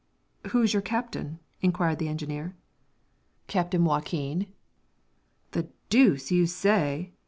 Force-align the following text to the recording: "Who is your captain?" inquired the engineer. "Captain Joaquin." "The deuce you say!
"Who 0.47 0.63
is 0.63 0.73
your 0.73 0.81
captain?" 0.81 1.37
inquired 1.61 1.99
the 1.99 2.07
engineer. 2.07 2.55
"Captain 3.45 3.85
Joaquin." 3.85 4.47
"The 5.51 5.69
deuce 5.91 6.31
you 6.31 6.47
say! 6.47 7.11